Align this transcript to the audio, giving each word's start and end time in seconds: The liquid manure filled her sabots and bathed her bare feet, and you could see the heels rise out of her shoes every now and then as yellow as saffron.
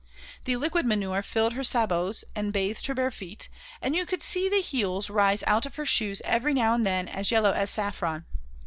The 0.45 0.55
liquid 0.57 0.87
manure 0.87 1.21
filled 1.21 1.53
her 1.53 1.63
sabots 1.63 2.23
and 2.35 2.51
bathed 2.51 2.87
her 2.87 2.95
bare 2.95 3.11
feet, 3.11 3.49
and 3.83 3.95
you 3.95 4.07
could 4.07 4.23
see 4.23 4.49
the 4.49 4.59
heels 4.59 5.11
rise 5.11 5.43
out 5.45 5.67
of 5.67 5.75
her 5.75 5.85
shoes 5.85 6.23
every 6.25 6.55
now 6.55 6.73
and 6.73 6.87
then 6.87 7.07
as 7.07 7.29
yellow 7.29 7.51
as 7.51 7.69
saffron. 7.69 8.25